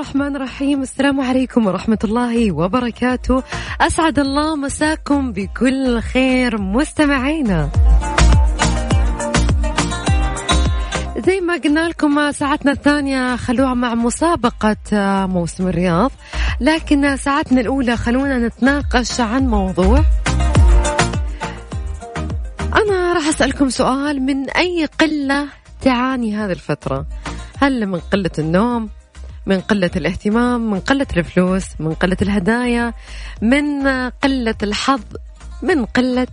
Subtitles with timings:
[0.00, 0.82] الرحمن الرحيم.
[0.82, 3.42] السلام عليكم ورحمة الله وبركاته.
[3.80, 7.70] أسعد الله مساكم بكل خير مستمعينا.
[11.26, 14.76] زي ما قلنا لكم ساعتنا الثانية خلوها مع مسابقة
[15.26, 16.10] موسم الرياض
[16.60, 20.04] لكن ساعتنا الأولى خلونا نتناقش عن موضوع
[22.76, 25.46] أنا راح أسألكم سؤال من أي قلة
[25.80, 27.06] تعاني هذه الفترة؟
[27.58, 28.88] هل من قلة النوم؟
[29.46, 32.94] من قلة الاهتمام من قلة الفلوس من قلة الهدايا
[33.42, 33.88] من
[34.22, 35.02] قلة الحظ
[35.62, 36.26] من قلة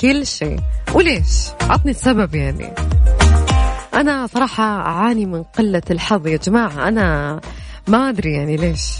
[0.00, 0.60] كل شيء.
[0.94, 2.74] وليش؟ عطني السبب يعني.
[3.94, 6.88] أنا صراحة أعاني من قلة الحظ يا جماعة.
[6.88, 7.40] أنا
[7.88, 8.98] ما أدري يعني ليش.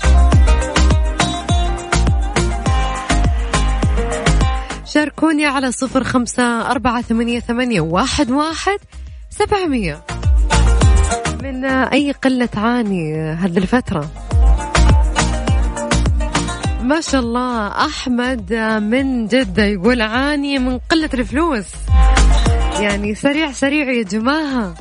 [4.84, 8.78] شاركوني على صفر خمسة أربعة ثمانية, ثمانية واحد, واحد
[9.30, 10.05] سبعمية.
[11.44, 14.10] من أي قلة تعاني هذه الفترة؟
[16.82, 21.66] ما شاء الله أحمد من جدة يقول عاني من قلة الفلوس.
[22.80, 24.74] يعني سريع سريع يا جماعة.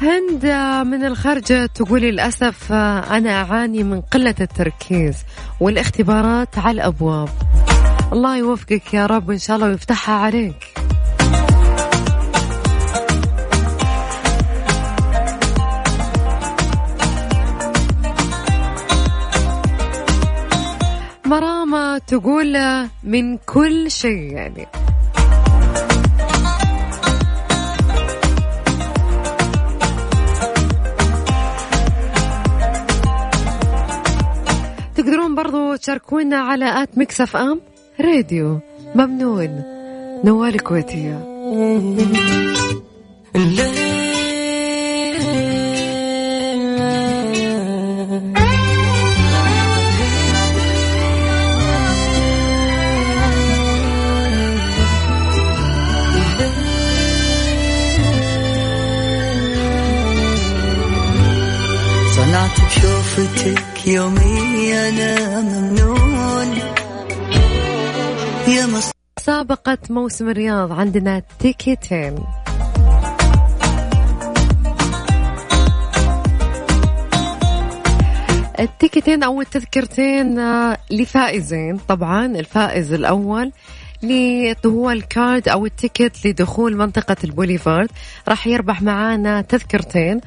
[0.00, 0.46] هند
[0.86, 5.16] من الخارج تقول للأسف أنا أعاني من قلة التركيز
[5.60, 7.28] والاختبارات على الأبواب.
[8.12, 10.74] الله يوفقك يا رب وإن شاء الله ويفتحها عليك.
[21.24, 22.58] مرامة تقول
[23.04, 24.66] من كل شيء يعني.
[34.96, 37.60] تقدرون برضو تشاركونا على at Mix FM.
[38.00, 38.60] راديو
[38.94, 39.62] ممنون.
[40.24, 41.18] نوال الكويتية.
[62.16, 66.83] سنعت بشوفتك يومي أنا ممنون.
[68.48, 72.24] يا مسابقة موسم الرياض عندنا تيكتين
[78.60, 81.76] ال تيكتين أو التذكرتين آه، لفائزين.
[81.76, 83.52] طبعا الفائز الأول
[84.02, 87.90] اللي هو ال card أو ال ticket لدخول منطقة البوليفارد
[88.28, 90.20] راح يربح معانا تذكرتين.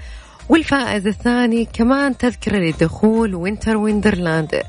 [0.49, 4.62] والفائز الثاني كمان تذكرة لدخول Winter Wonderland.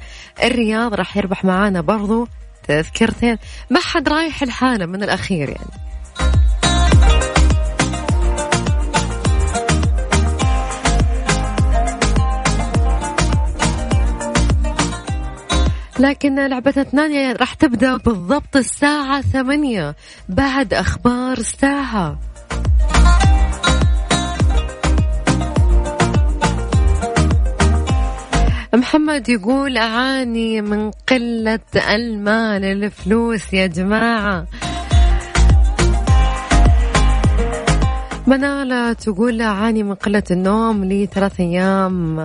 [0.45, 2.29] الرياض راح يربح معانا برضو
[2.69, 3.39] تذكرتين.
[3.71, 5.89] ما حد رايح لحاله من الأخير يعني.
[15.99, 19.97] لكن لعبتنا الثانية راح تبدأ بالضبط الساعة ثمانية
[20.29, 22.19] بعد أخبار الساعة.
[28.75, 31.61] محمد يقول أعاني من قلة
[31.95, 34.47] المال الفلوس يا جماعة.
[38.27, 42.17] منالة تقول أعاني من قلة النوم لي ثلاث أيام.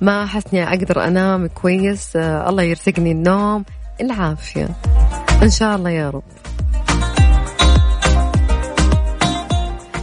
[0.00, 2.16] ما أحسني أقدر أنام كويس.
[2.16, 3.64] الله يرزقني النوم
[4.00, 4.68] العافية.
[5.42, 6.22] إن شاء الله يا رب.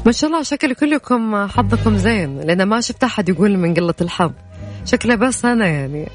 [0.05, 4.31] ما شاء الله شكل كلكم حظكم زين لأن ما شفت أحد يقول من قلة الحظ.
[4.87, 6.09] شكله بس أنا يعني.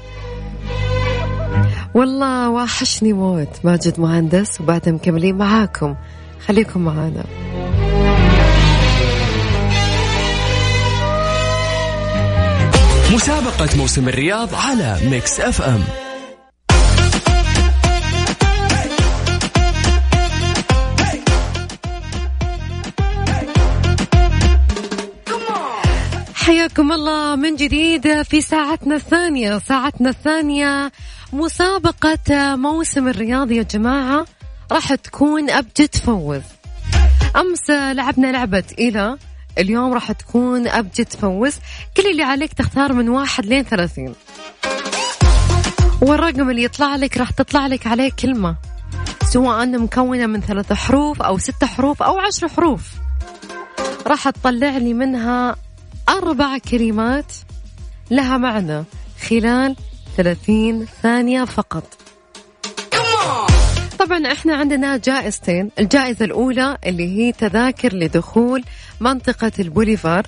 [1.93, 5.95] والله واحشني موت ماجد مهندس وبعدها مكملين معاكم.
[6.45, 7.23] خليكم معانا.
[13.13, 15.83] مسابقة موسم الرياض على Mix FM
[26.43, 29.59] حياكم الله من جديد في ساعتنا الثانية.
[29.59, 30.91] ساعتنا الثانية
[31.33, 34.25] مسابقة موسم الرياض يا جماعة.
[34.71, 36.41] راح تكون أبجد فوز.
[37.35, 39.17] أمس لعبنا لعبة إلى
[39.57, 41.55] اليوم راح تكون أبجد فوز.
[41.97, 44.15] كل اللي عليك تختار من واحد لين ثلاثين.
[46.01, 48.55] والرقم اللي يطلع لك راح تطلع لك عليه كلمة.
[49.33, 52.81] سواء مكونة من ثلاث حروف أو ست حروف أو عشر حروف.
[54.07, 55.55] راح تطلع لي منها
[56.09, 57.33] أربع كلمات
[58.11, 58.83] لها معنى
[59.29, 59.75] خلال
[60.17, 61.83] 30 ثانية فقط.
[63.99, 65.71] طبعا إحنا عندنا جائزتين.
[65.79, 68.63] الجائزة الأولى اللي هي تذاكر لدخول
[68.99, 70.27] منطقة البوليفارد.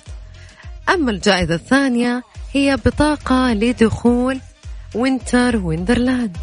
[0.90, 2.24] أما الجائزة الثانية
[2.54, 4.40] هي بطاقة لدخول
[4.96, 6.38] Winter Wonderland.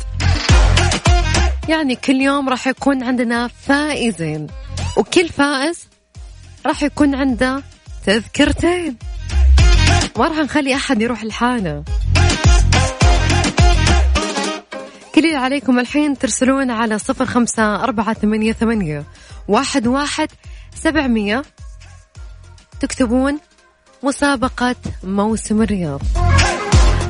[1.68, 4.46] يعني كل يوم راح يكون عندنا فائزين
[4.96, 5.88] وكل فائز
[6.66, 7.62] راح يكون عنده
[8.06, 8.96] تذكرتين.
[10.18, 11.84] ما راح نخلي أحد يروح لحاله
[15.14, 19.04] كل اللي عليكم الحين ترسلون على صفر خمسة أربعة ثمانية, ثمانية
[19.48, 20.28] واحد, واحد
[20.74, 21.42] سبعمية.
[22.80, 23.38] تكتبون
[24.02, 26.00] مسابقة موسم الرياض.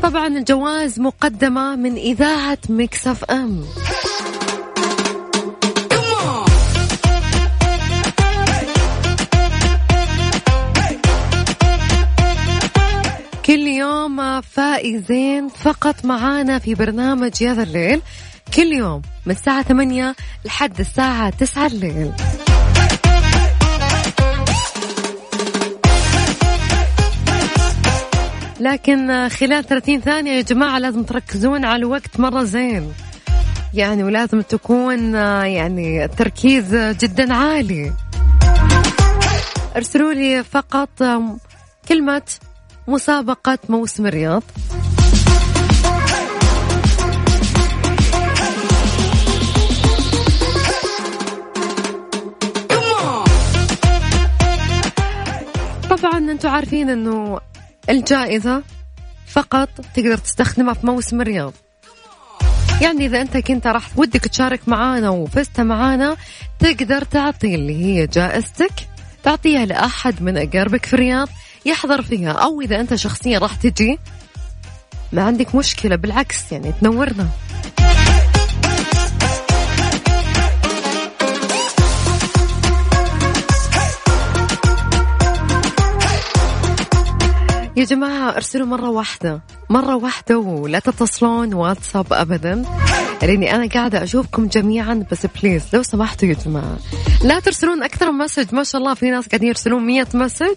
[0.02, 3.64] طبعا الجوائز مقدمة من إذاعة مكسف أم.
[13.52, 18.00] كل يوم فائزين فقط معانا في برنامج يا ذا الليل.
[18.56, 20.14] كل يوم من الساعة 8
[20.44, 22.12] لحد الساعة 9 الليل.
[28.60, 32.92] لكن خلال 30 ثانية يا جماعة لازم تركزون على الوقت مرة زين.
[33.74, 37.92] يعني ولازم تكون يعني التركيز جدا عالي.
[39.76, 40.88] ارسلوا لي فقط
[41.88, 42.22] كلمة
[42.88, 44.42] مسابقة موسم الرياض.
[55.90, 57.40] طبعا أنتم عارفين أنه
[57.90, 58.62] الجائزة
[59.26, 61.52] فقط تقدر تستخدمها في موسم الرياض.
[62.80, 66.16] يعني إذا أنت كنت راح ودك تشارك معانا وفزت معانا
[66.58, 68.72] تقدر تعطي اللي هي جائزتك
[69.22, 71.28] تعطيها لأحد من أقاربك في الرياض.
[71.66, 73.98] يحضر فيها أو إذا أنت شخصيا راح تجي
[75.12, 77.28] ما عندك مشكلة بالعكس يعني تنورنا.
[87.76, 89.40] يا جماعة ارسلوا مرة واحدة.
[89.70, 92.81] مرة واحدة ولا تتصلون واتساب أبدا.
[93.22, 96.78] لأني أنا قاعدة أشوفكم جميعا بس please لو سمحتوا يا جماعة.
[97.24, 100.56] لا ترسلون أكثر من message ما شاء الله في ناس قاعدين يرسلون مية message.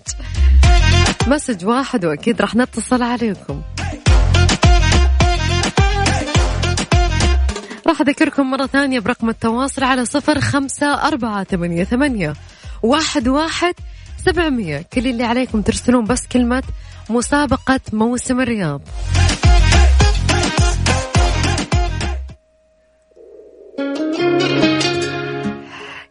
[1.27, 3.61] message واحد وأكيد راح نتصل عليكم.
[7.87, 12.33] راح أذكركم مرة ثانية برقم التواصل على صفر خمسة أربعة ثمانية, ثمانية
[12.83, 13.73] واحد, واحد
[14.25, 14.85] سبعمية.
[14.93, 16.63] كل اللي عليكم ترسلون بس كلمة
[17.09, 18.81] مسابقة موسم الرياض.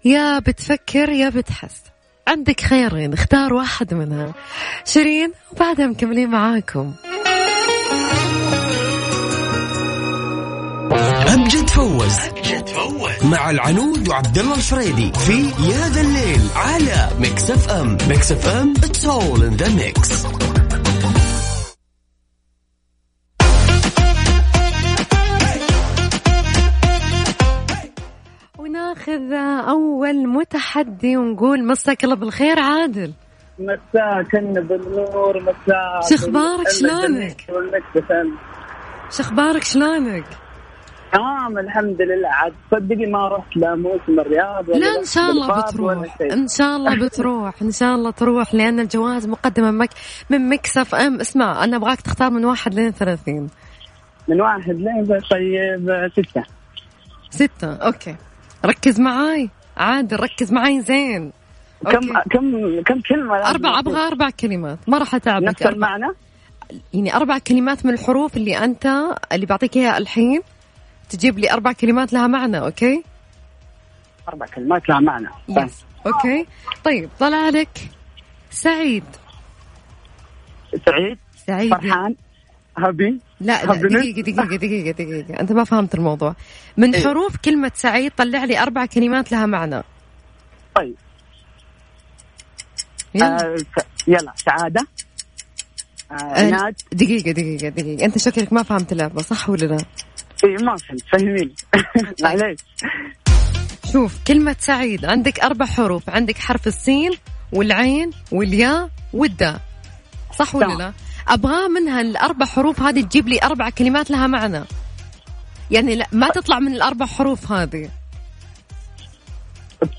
[0.05, 1.83] يا بتفكر يا بتحس.
[2.29, 4.35] عندك خيارين اختار واحد منها
[4.85, 6.95] شيرين وبعدها مكملين معاكم.
[11.35, 12.17] أمجد فوز
[13.23, 17.99] مع العنود وعبد الله الفريدي في يا ذا الليل على Mix FM.
[18.09, 20.26] Mix FM it's all in the mix
[29.14, 33.12] وناخذ أول متحدي ونقول مساك الله بالخير عادل.
[33.59, 37.40] مساك بالنور مساك شو أخبارك شلونك؟
[39.11, 40.25] شو أخبارك شلونك؟
[41.12, 42.28] تمام الحمد لله.
[42.28, 46.16] عاد تصدقي ما رحت لموسم الرياض ولا لا إن شاء الله بتروح.
[46.33, 47.62] إن شاء الله بتروح.
[47.62, 51.21] إن شاء الله تروح لأن الجوائز مقدمه من من Mix FM.
[51.21, 53.50] اسمع أنا أبغاك تختار من واحد لين ثلاثين.
[54.28, 56.42] من واحد لين طيب ستة.
[57.30, 58.16] ستة okay.
[58.64, 59.50] ركز معاي.
[59.76, 61.33] عادل ركز معاي زين.
[61.83, 64.78] كم كم كم كلمة أربع أبغى أربع كلمات.
[64.87, 65.44] ما راح أتعبك.
[65.49, 66.06] نفس المعنى؟
[66.94, 68.87] يعني أربع كلمات من الحروف اللي أنت
[69.33, 70.40] اللي بعطيك إياها الحين
[71.11, 73.04] تجيب لي أربع كلمات لها معنى okay؟
[74.28, 75.28] أربع كلمات لها معنى.
[75.49, 76.47] yes okay.
[76.85, 77.90] طيب طلع لك
[78.50, 79.04] سعيد؟
[80.87, 82.14] سعيد سعيد فرحان؟
[82.78, 86.37] happy لا لا دقيقة دقيقة دقيقة دقيقة أنت ما فهمت الموضوع.
[86.76, 89.83] من إيه؟ حروف كلمة سعيد طلع لي أربع كلمات لها معنى.
[90.75, 90.95] طيب.
[93.14, 93.57] يلا, آه
[94.07, 94.87] يلا سعادة.
[96.11, 98.04] آه, آه دقيقة دقيقة دقيقة.
[98.04, 99.78] أنت شكلك ما فهمت اللعبة صح ولا لا؟
[100.45, 101.02] اي ما فهمت.
[101.12, 101.54] فهميني.
[102.23, 102.59] معليش.
[103.93, 106.11] شوف كلمة سعيد عندك أربع حروف.
[106.11, 107.11] عندك حرف السين
[107.52, 109.61] والعين والياء والداء.
[110.38, 110.93] صح ولا لا؟
[111.28, 114.64] أبغى منها الأربع حروف هذه تجيب لي أربع كلمات لها معنى.
[115.71, 117.90] يعني لا ما تطلع من الأربع حروف هذه.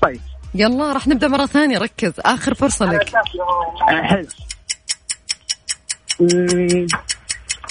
[0.02, 0.20] طيب.
[0.54, 1.78] يلا راح نبدأ مرة ثانية.
[1.78, 2.12] ركز.
[2.18, 3.12] آخر فرصة لك.
[3.88, 4.26] حلو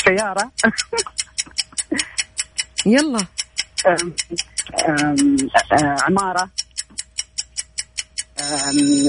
[0.06, 0.52] سيارة.
[2.86, 3.26] يلا.
[3.88, 4.16] أم،
[4.90, 5.38] أم،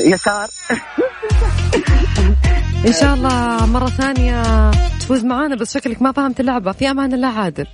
[0.06, 0.48] يسار.
[2.84, 6.72] إن شاء الله مرة ثانية تفوز معانا بس شكلك ما فهمت اللعبة.
[6.72, 7.66] في أمان الله عادل.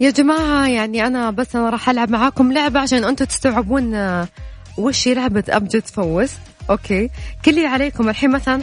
[0.00, 4.28] يا جماعة يعني أنا بس أنا راح ألعب معاكم لعبة عشان أنتم تستوعبون آه،
[4.78, 6.30] وش لعبة أبجد تفوز
[6.70, 7.10] أوكي.
[7.44, 8.62] كل اللي عليكم الحين مثلا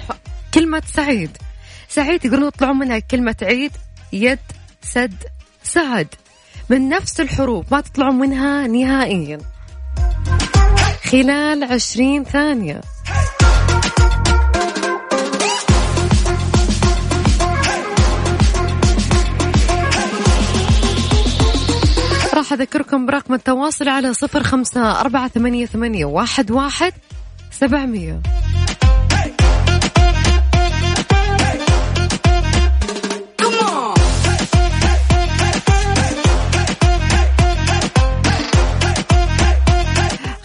[0.53, 1.37] كلمة سعيد.
[1.89, 3.71] سعيد يقولون يطلعون منها كلمة عيد
[4.13, 4.39] يد
[4.81, 5.13] سد
[5.63, 6.07] سعد
[6.69, 9.39] من نفس الحروف ما تطلعون منها نهائيا.
[11.11, 12.81] خلال عشرين ثانية.
[22.33, 26.93] راح أذكركم برقم التواصل على صفر خمسة أربعة ثمانية, ثمانية واحد, واحد
[27.51, 28.21] سبعمية.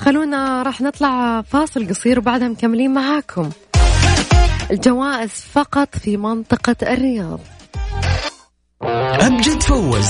[0.04, 3.50] خلونا راح نطلع فاصل قصير وبعدها مكملين معاكم.
[4.70, 7.40] الجوائز فقط في منطقة الرياض.
[9.20, 10.08] أبجد فوز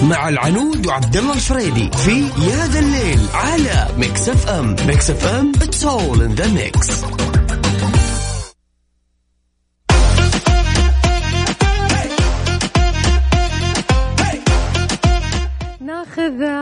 [0.00, 4.76] مع العنود وعبد الله الفريدي في يا ذا الليل على Mix FM.
[4.86, 7.04] Mix FM it's all in the mix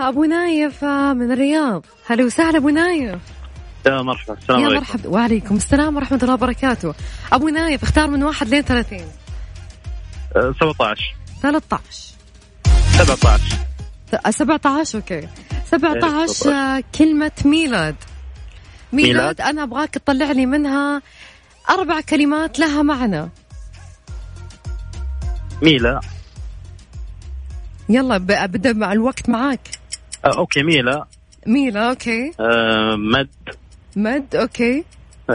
[0.08, 1.84] أبو نايف من الرياض.
[2.06, 3.20] هلا وسهلا أبو نايف.
[3.86, 4.80] يا مرحبا السلام عليكم.
[4.80, 6.94] مرحبا وعليكم السلام ورحمة الله وبركاته.
[7.32, 9.06] أبو نايف اختار من واحد لين ثلاثين.
[10.36, 11.78] أه، 17 ثلاثة
[12.98, 13.56] 17
[14.24, 15.28] عشر 17 okay.
[15.66, 16.52] 17 17.
[16.52, 17.94] آه، كلمة ميلاد.
[18.92, 19.40] ميلاد ميلاد.
[19.40, 21.02] أنا أبغاك تطلع لي منها
[21.70, 23.28] أربع كلمات لها معنى.
[25.62, 26.00] ميلا
[27.88, 29.68] يلا ب- ابدا مع الوقت معاك.
[30.24, 31.06] أه، okay ميلا.
[31.46, 32.32] ميلا okay.
[32.40, 33.28] أه، مد.
[33.96, 34.84] مد OK.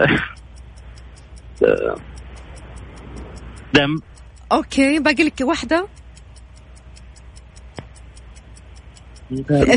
[3.73, 3.99] دم.
[4.51, 5.87] OK باقي لك واحدة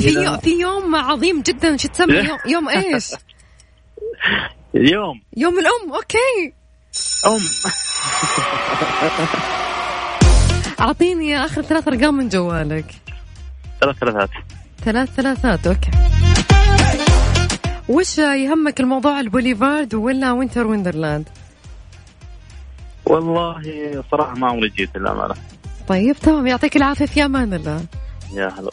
[0.00, 3.10] في يو- في يوم عظيم جدا شو تسمى يوم, يوم إيش؟
[4.74, 5.20] يوم.
[5.36, 6.52] يوم الأم OK.
[7.26, 7.40] أم.
[10.80, 12.94] أعطيني آخر ثلاث أرقام من جوالك.
[13.80, 14.30] ثلاث ثلاثات.
[14.86, 15.90] ثلاث ثلاثات OK.
[17.88, 21.28] وش يهمك الموضوع البوليفارد ولا Winter Wonderland؟
[23.06, 23.62] والله
[24.10, 25.34] صراحة ما عمري جيت للأمانة.
[25.88, 26.46] طيب تمام.
[26.46, 27.84] يعطيك العافية في أمان الله.
[28.32, 28.70] يا هلا.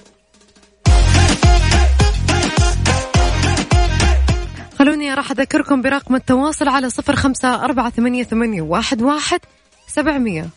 [4.79, 9.39] خلوني راح أذكركم برقم التواصل على صفر خمسة أربعة ثمانية, ثمانية واحد, واحد
[9.87, 10.49] سبعمية.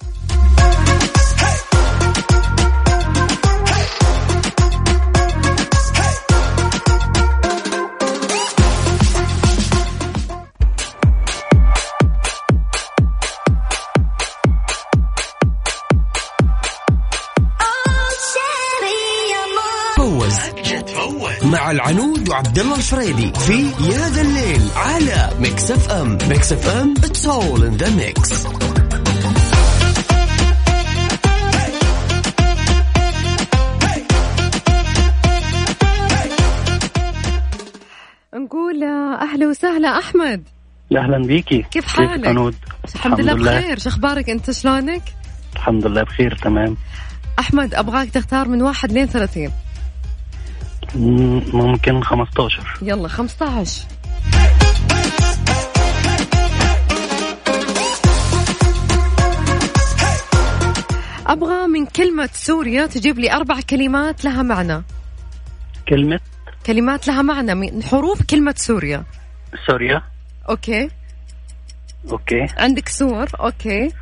[20.30, 21.45] فوز.
[21.45, 27.26] مع العنود وعبد الله الفريدي في يا ذا الليل على Mix FM Mix FM it's
[27.26, 28.46] all in the mix
[38.35, 38.85] نقول
[39.23, 40.42] أهلا وسهلا أحمد.
[40.97, 41.62] أهلا بيك.
[41.71, 42.54] كيف حالك؟ عنود؟
[42.95, 43.78] الحمد لله بخير.
[43.78, 45.02] شو أخبارك؟ أنت شلونك؟
[45.56, 46.76] الحمد لله بخير تمام.
[47.38, 49.47] أحمد أبغاك تختار من واحد لين ثلاثين.
[49.49, 49.52] مم،
[50.94, 53.82] ممكن 15 يلا 15
[61.26, 64.82] أبغى من كلمة سوريا تجيب لي أربع كلمات لها معنى.
[65.88, 66.20] كلمة؟
[66.66, 69.04] كلمات لها معنى من حروف كلمة سوريا.
[69.66, 70.02] سوريا.
[70.48, 70.90] أوكي.
[72.10, 72.46] أوكي.
[72.58, 73.92] عندك سور؟ أوكي.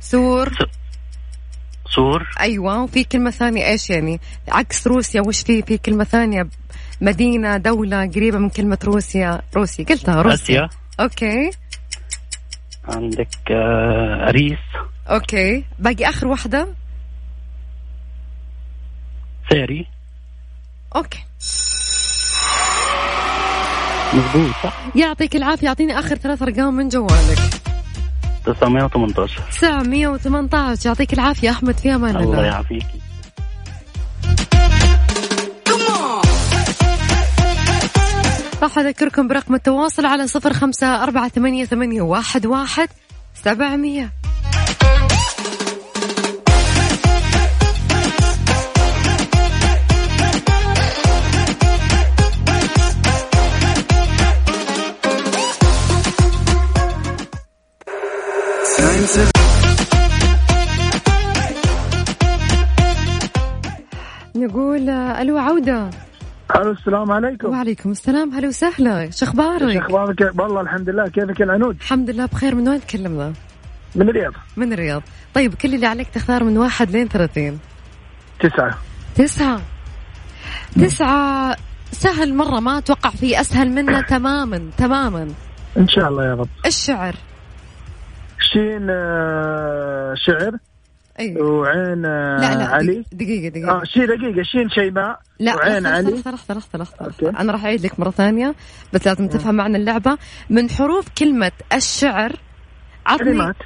[0.00, 0.52] سور.
[1.94, 6.48] سور؟ أيوة وفي كلمة ثانية إيش يعني؟ عكس روسيا وش في؟ في كلمة ثانية
[7.00, 9.42] مدينة دولة قريبة من كلمة روسيا.
[9.56, 10.64] روسيا قلتها روسيا.
[10.64, 10.68] آسيا.
[11.00, 11.50] أوكي.
[12.88, 14.58] عندك آه، أريس.
[15.10, 15.64] أوكي.
[15.78, 16.68] باقي آخر واحدة؟
[19.50, 19.86] ساري.
[20.96, 21.24] أوكي.
[24.14, 27.59] مضبوط صح يعطيك العافية يعطيني آخر ثلاث أرقام من جوالك.
[28.46, 32.44] 918 918 يعطيك العافية أحمد في أمان الله الله.
[32.44, 33.00] يعافيكي
[38.62, 42.88] راح راح أذكركم برقم التواصل على صفر خمسة أربعة ثمانية, ثمانية واحد, واحد
[43.34, 44.19] سبعمية.
[64.36, 65.90] نقول ألو عودة.
[66.56, 67.48] ألو السلام عليكم.
[67.48, 68.34] وعليكم السلام.
[68.34, 69.10] هلا وسهلا.
[69.10, 71.08] شو أخبارك؟ إيش أخبارك؟ والله الحمد لله.
[71.08, 72.54] كيفك يا العنود؟ الحمد لله بخير.
[72.54, 73.32] من وين تكلمنا؟
[73.94, 74.32] من الرياض.
[74.56, 75.02] من الرياض.
[75.34, 77.58] طيب كل اللي عليك تختار من واحد لين ثلاثين.
[78.40, 78.78] تسعة.
[79.14, 79.60] تسعة.
[80.76, 81.56] تسعة.
[81.92, 85.28] سهل مرة ما أتوقع في أسهل منه تماما تماما.
[85.76, 86.48] إن شاء الله يا رب.
[86.66, 87.14] الشعر.
[88.52, 90.52] شين آه، شعر
[91.20, 93.04] أيوة وعين آه، لا لا علي.
[93.12, 93.70] دقيقة دقيقة.
[93.70, 96.10] آه شي دقيقة شين شيماء لا وعين لحظة علي.
[96.10, 97.06] لحظة لحظة لحظة لحظة.
[97.06, 97.28] أوكي.
[97.40, 98.54] أنا راح أعيد لك مرة ثانية
[98.92, 100.18] بس لازم تفهم معنى اللعبة.
[100.50, 102.32] من حروف كلمة الشعر
[103.06, 103.56] عطني كلمات.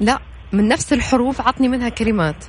[0.00, 0.18] لا
[0.52, 2.44] من نفس الحروف عطني منها كلمات.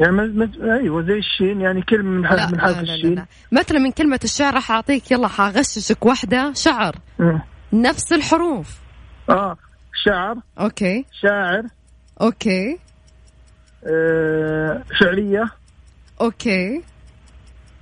[0.00, 2.94] يعني من من أيوه زي الشين يعني كلمة من حرف من حرف لا, لا, لا,
[2.94, 3.14] الشين.
[3.14, 3.26] لا.
[3.52, 6.96] مثلا من كلمة الشعر راح أعطيك يلا حغششك واحدة شعر.
[7.18, 7.40] مم.
[7.72, 8.78] نفس الحروف.
[9.30, 9.56] آه.
[9.94, 10.36] شعر.
[10.60, 11.04] OK.
[11.22, 11.62] شاعر.
[12.20, 12.78] OK.
[13.86, 15.50] آه شعرية.
[16.20, 16.82] OK.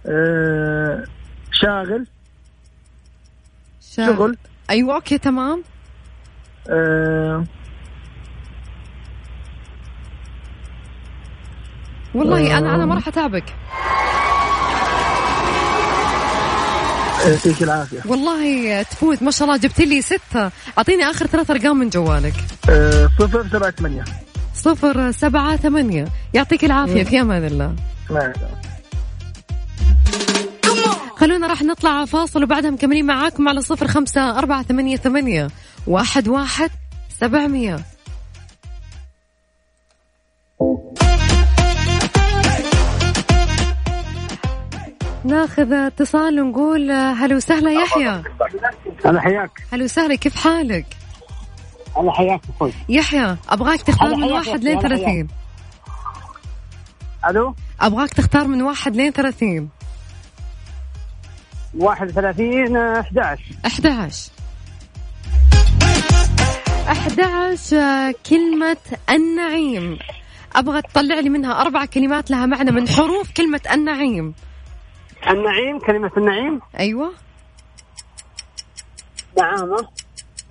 [0.07, 1.05] آه
[1.53, 2.07] شاغل.
[3.97, 4.37] شغل.
[4.71, 5.63] أيوة OK تمام.
[6.71, 7.45] آه
[12.15, 12.87] والله أنا آه.
[12.87, 13.45] ما راح أتعبك
[17.29, 18.01] يعطيك العافية.
[18.07, 19.23] والله تفوز.
[19.23, 20.51] ما شاء الله جبت لي ستة.
[20.79, 22.35] أعطيني آخر ثلاث أرقام من جوالك.
[22.71, 24.05] آه صفر سبعة ثمانية.
[24.55, 26.09] صفر سبعة ثمانية.
[26.35, 27.75] يعطيك العافية في أمان الله.
[28.11, 28.33] نعم.
[31.17, 35.49] خلونا راح نطلع فاصل وبعدها مكملين معاكم على صفر خمسة أربعة ثمانية ثمانية
[35.87, 36.71] واحد واحد
[37.21, 37.81] سبعمية.
[45.25, 48.23] ناخذ اتصال ونقول هلا وسهلا يحيى.
[49.07, 49.51] أنا حياك.
[49.73, 50.87] هلا وسهلا كيف حالك؟
[51.97, 55.29] أنا حياك أخوي يحيى أبغاك تختار هلا من واحد لين أخي، هلا ثلاثين.
[57.29, 59.69] ألو؟ أبغاك تختار من واحد لين ثلاثين.
[61.79, 64.31] 31 11 11
[66.89, 68.77] 11 كلمة
[69.11, 69.99] النعيم.
[70.57, 74.35] أبغى تطلع لي منها أربع كلمات لها معنى من حروف كلمة النعيم.
[75.29, 77.13] النعيم كلمة النعيم؟ أيوة.
[79.39, 79.89] نعامة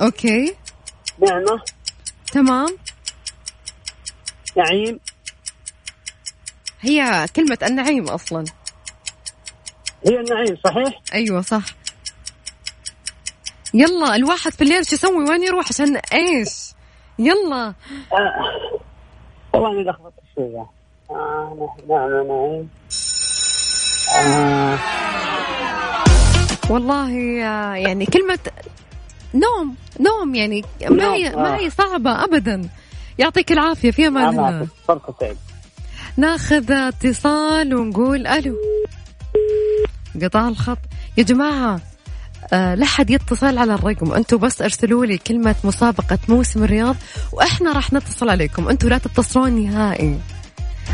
[0.01, 0.55] أوكي.
[1.19, 1.61] نعمة.
[2.31, 2.77] تمام.
[4.57, 4.99] نعيم.
[6.81, 8.45] هي كلمة النعيم أصلا.
[10.07, 11.63] هي النعيم صحيح؟ أيوة صح.
[13.73, 16.49] يلا الواحد في الليل شو يسوي؟ وين يروح؟ عشان إيش؟
[17.19, 17.73] يلا.
[18.13, 18.79] آه.
[19.53, 20.65] والله اني لخبطت شوية.
[21.11, 22.67] آه نعم
[26.69, 27.11] والله
[27.43, 28.39] آه، يعني كلمة
[29.33, 31.57] نوم نوم يعني ما هي ما آه.
[31.57, 32.69] هي صعبة أبدا.
[33.19, 34.67] يعطيك العافية في أمان الله.
[34.87, 35.35] فرصة تعب
[36.17, 38.55] ناخذ اتصال ونقول ألو.
[40.23, 40.77] قطع الخط.
[41.17, 41.81] يا جماعة
[42.53, 44.13] آه لا حد يتصل على الرقم.
[44.13, 46.95] أنتم بس ارسلوا لي كلمة مسابقة موسم الرياض
[47.31, 48.69] وإحنا راح نتصل عليكم.
[48.69, 50.19] أنتم لا تتصلون نهائي.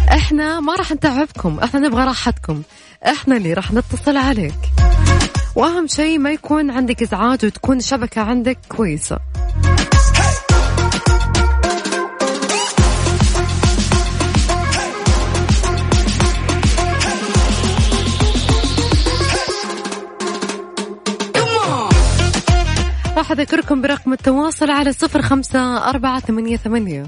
[0.09, 1.59] إحنا ما راح نتعبكم.
[1.59, 2.61] إحنا نبغى راحتكم.
[3.05, 4.53] إحنا اللي راح نتصل عليك.
[5.55, 9.19] وأهم شيء ما يكون عندك إزعاج وتكون الشبكة عندك كويسة.
[23.17, 27.05] راح أذكركم برقم التواصل على صفر خمسة أربعة ثمانية ثمانية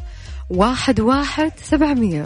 [0.50, 2.24] واحد واحد سبعمية.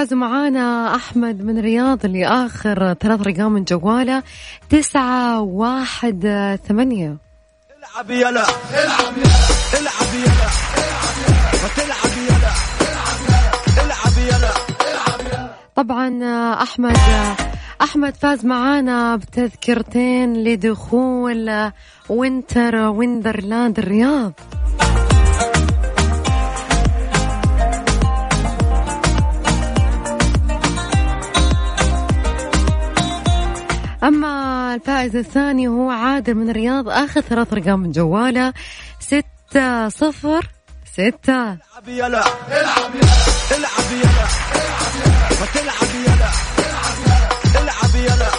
[0.00, 4.22] فازوا معانا أحمد من الرياض اللي آخر ثلاث أرقام من جواله
[4.70, 6.20] تسعة واحد
[6.68, 7.16] ثمانية.
[7.78, 8.28] العب يلا.
[8.30, 9.30] العب يلا.
[9.80, 10.48] العب يلا.
[11.78, 12.14] العب
[14.28, 14.52] يلا.
[14.92, 16.24] العب يلا طبعا
[16.62, 17.36] احمد آه،
[17.82, 21.70] أحمد فاز معانا بتذكرتين لدخول
[22.08, 24.32] Winter Wonderland الرياض.
[34.02, 38.52] أما الفائز الثاني هو عادل من الرياض آخر ثلاث أرقام من جوالة
[39.00, 40.48] ستة صفر
[40.92, 41.42] ستة.
[41.42, 44.26] العب يلا العب يلا العب يلا
[45.54, 46.28] العب يلا
[47.62, 48.30] العب يلا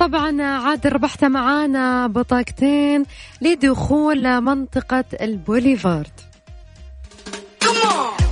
[0.00, 3.04] طبعا عادل ربحت معانا بطاقتين
[3.40, 6.10] لدخول منطقة البوليفارد.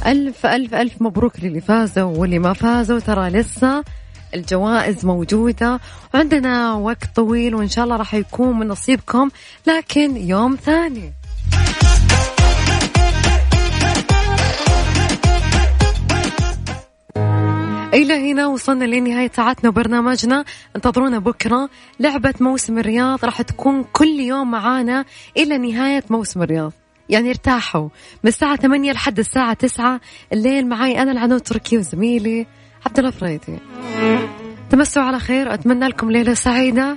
[0.07, 3.85] ألف ألف ألف مبروك للي فازوا واللي ما فازوا ترى لسه
[4.35, 5.81] الجوائز موجودة
[6.15, 9.31] وعندنا وقت طويل وإن شاء الله راح يكون من نصيبكم
[9.67, 11.13] لكن يوم ثاني.
[17.95, 20.45] إلى هنا وصلنا لنهاية ساعتنا وبرنامجنا.
[20.77, 21.69] انتظرونا بكرة.
[22.01, 25.05] لعبة موسم الرياض راح تكون كل يوم معانا
[25.37, 26.73] إلى نهاية موسم الرياض.
[27.09, 27.89] يعني ارتاحوا.
[28.25, 30.01] من الساعة 8 لحد الساعة 9
[30.33, 32.47] الليل معي أنا العنود تركي وزميلي
[32.87, 33.59] عبد الله فريدي.
[34.71, 36.97] تمسوا على خير أتمنى لكم ليلة سعيدة.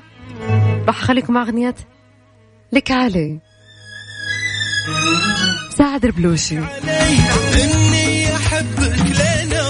[0.88, 1.76] راح أخليكم مع أغنية
[2.72, 3.40] لك علي.
[5.78, 6.58] ساعد البلوشي.
[6.58, 9.63] إني أحبك لنا